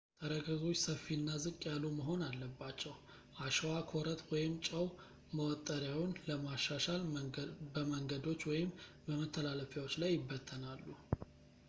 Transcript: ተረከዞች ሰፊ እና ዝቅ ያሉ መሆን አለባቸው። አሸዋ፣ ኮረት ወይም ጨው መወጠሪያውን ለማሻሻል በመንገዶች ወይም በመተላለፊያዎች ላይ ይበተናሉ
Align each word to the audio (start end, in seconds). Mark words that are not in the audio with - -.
ተረከዞች 0.21 0.77
ሰፊ 0.85 1.03
እና 1.15 1.27
ዝቅ 1.41 1.59
ያሉ 1.71 1.83
መሆን 1.97 2.21
አለባቸው። 2.27 2.93
አሸዋ፣ 3.45 3.73
ኮረት 3.91 4.21
ወይም 4.31 4.53
ጨው 4.67 4.85
መወጠሪያውን 5.39 6.15
ለማሻሻል 6.29 7.03
በመንገዶች 7.75 8.41
ወይም 8.51 8.71
በመተላለፊያዎች 9.09 9.95
ላይ 10.03 10.11
ይበተናሉ 10.17 10.85